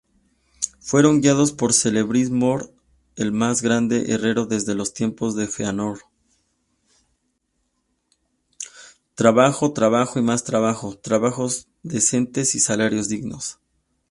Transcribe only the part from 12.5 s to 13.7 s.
y salarios dignos.